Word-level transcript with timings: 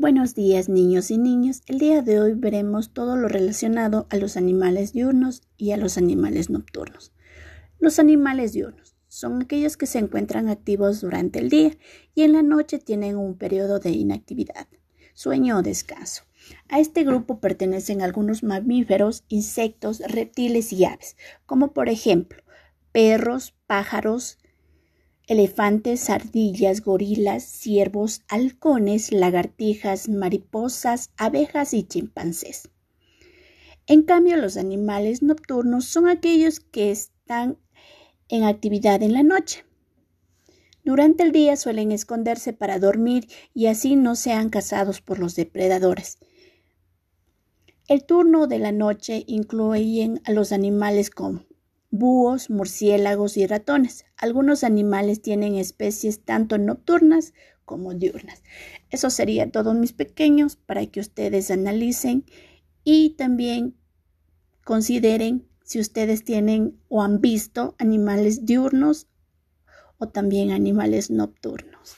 Buenos 0.00 0.36
días 0.36 0.68
niños 0.68 1.10
y 1.10 1.18
niñas. 1.18 1.62
El 1.66 1.80
día 1.80 2.02
de 2.02 2.20
hoy 2.20 2.34
veremos 2.34 2.92
todo 2.92 3.16
lo 3.16 3.26
relacionado 3.26 4.06
a 4.10 4.16
los 4.16 4.36
animales 4.36 4.92
diurnos 4.92 5.42
y 5.56 5.72
a 5.72 5.76
los 5.76 5.98
animales 5.98 6.50
nocturnos. 6.50 7.12
Los 7.80 7.98
animales 7.98 8.52
diurnos 8.52 8.94
son 9.08 9.42
aquellos 9.42 9.76
que 9.76 9.86
se 9.86 9.98
encuentran 9.98 10.48
activos 10.50 11.00
durante 11.00 11.40
el 11.40 11.48
día 11.50 11.72
y 12.14 12.22
en 12.22 12.34
la 12.34 12.44
noche 12.44 12.78
tienen 12.78 13.16
un 13.16 13.36
periodo 13.36 13.80
de 13.80 13.90
inactividad, 13.90 14.68
sueño 15.14 15.58
o 15.58 15.62
descanso. 15.62 16.22
A 16.68 16.78
este 16.78 17.02
grupo 17.02 17.40
pertenecen 17.40 18.00
algunos 18.00 18.44
mamíferos, 18.44 19.24
insectos, 19.26 19.98
reptiles 19.98 20.72
y 20.72 20.84
aves, 20.84 21.16
como 21.44 21.72
por 21.72 21.88
ejemplo 21.88 22.44
perros, 22.92 23.52
pájaros, 23.66 24.38
elefantes, 25.28 26.08
ardillas, 26.08 26.82
gorilas, 26.82 27.44
ciervos, 27.44 28.22
halcones, 28.28 29.12
lagartijas, 29.12 30.08
mariposas, 30.08 31.10
abejas 31.18 31.74
y 31.74 31.84
chimpancés. 31.84 32.70
En 33.86 34.02
cambio, 34.02 34.38
los 34.38 34.56
animales 34.56 35.22
nocturnos 35.22 35.84
son 35.84 36.08
aquellos 36.08 36.60
que 36.60 36.90
están 36.90 37.58
en 38.28 38.44
actividad 38.44 39.02
en 39.02 39.12
la 39.12 39.22
noche. 39.22 39.64
Durante 40.82 41.24
el 41.24 41.32
día 41.32 41.56
suelen 41.56 41.92
esconderse 41.92 42.54
para 42.54 42.78
dormir 42.78 43.28
y 43.52 43.66
así 43.66 43.96
no 43.96 44.16
sean 44.16 44.48
cazados 44.48 45.02
por 45.02 45.18
los 45.18 45.36
depredadores. 45.36 46.18
El 47.86 48.04
turno 48.04 48.46
de 48.46 48.58
la 48.58 48.72
noche 48.72 49.24
incluye 49.26 50.20
a 50.24 50.32
los 50.32 50.52
animales 50.52 51.10
como 51.10 51.47
búhos, 51.90 52.50
murciélagos 52.50 53.36
y 53.36 53.46
ratones. 53.46 54.04
Algunos 54.16 54.64
animales 54.64 55.22
tienen 55.22 55.56
especies 55.56 56.20
tanto 56.24 56.58
nocturnas 56.58 57.34
como 57.64 57.94
diurnas. 57.94 58.42
Eso 58.90 59.10
sería 59.10 59.50
todo, 59.50 59.74
mis 59.74 59.92
pequeños, 59.92 60.56
para 60.56 60.86
que 60.86 61.00
ustedes 61.00 61.50
analicen 61.50 62.24
y 62.84 63.10
también 63.10 63.76
consideren 64.64 65.46
si 65.62 65.80
ustedes 65.80 66.24
tienen 66.24 66.80
o 66.88 67.02
han 67.02 67.20
visto 67.20 67.74
animales 67.78 68.46
diurnos 68.46 69.06
o 69.98 70.08
también 70.08 70.50
animales 70.50 71.10
nocturnos. 71.10 71.96